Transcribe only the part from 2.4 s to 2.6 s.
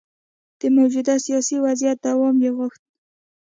یې